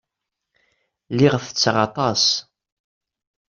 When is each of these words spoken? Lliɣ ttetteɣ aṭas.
Lliɣ 1.13 1.33
ttetteɣ 1.37 1.75
aṭas. 1.87 2.23